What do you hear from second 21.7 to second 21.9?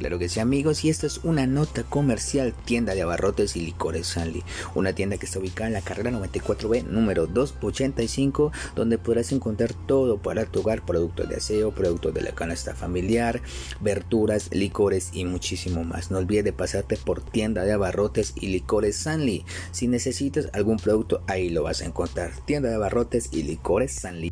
a